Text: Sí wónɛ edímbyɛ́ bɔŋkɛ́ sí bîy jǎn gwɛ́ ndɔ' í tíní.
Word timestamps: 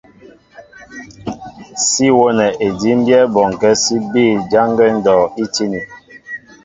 Sí 1.87 2.05
wónɛ 2.17 2.47
edímbyɛ́ 2.65 3.21
bɔŋkɛ́ 3.33 3.71
sí 3.83 3.95
bîy 4.11 4.31
jǎn 4.51 4.67
gwɛ́ 4.77 4.89
ndɔ' 4.97 5.31
í 5.43 5.45
tíní. 5.53 5.79